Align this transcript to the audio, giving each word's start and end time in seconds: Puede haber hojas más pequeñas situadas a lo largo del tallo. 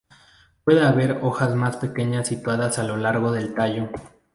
Puede 0.63 0.81
haber 0.83 1.19
hojas 1.21 1.53
más 1.53 1.77
pequeñas 1.77 2.27
situadas 2.29 2.79
a 2.79 2.83
lo 2.83 2.97
largo 2.97 3.31
del 3.31 3.53
tallo. 3.53 3.91